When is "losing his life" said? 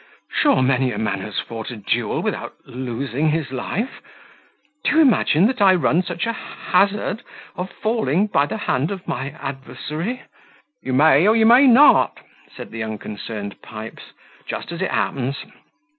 2.65-4.01